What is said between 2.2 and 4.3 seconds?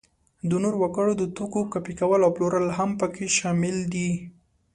او پلورل هم په کې شامل دي.